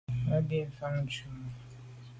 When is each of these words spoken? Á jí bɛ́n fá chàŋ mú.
Á 0.33 0.35
jí 0.47 0.59
bɛ́n 0.61 0.69
fá 0.77 0.87
chàŋ 1.11 1.33
mú. 1.41 1.49